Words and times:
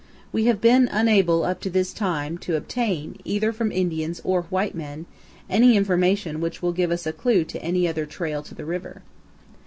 We 0.31 0.45
have 0.45 0.59
been 0.59 0.87
unable 0.91 1.43
up 1.43 1.59
to 1.61 1.69
this 1.69 1.93
time 1.93 2.39
to 2.39 2.55
obtain, 2.55 3.19
either 3.23 3.51
from 3.53 3.71
Indians 3.71 4.19
or 4.23 4.45
white 4.49 4.73
men, 4.73 5.05
any 5.47 5.77
information 5.77 6.41
which 6.41 6.59
will 6.59 6.73
give 6.73 6.89
us 6.89 7.05
a 7.05 7.13
clue 7.13 7.43
to 7.43 7.61
any 7.61 7.87
other 7.87 8.07
trail 8.07 8.41
to 8.41 8.55
the 8.55 8.65
river. 8.65 9.03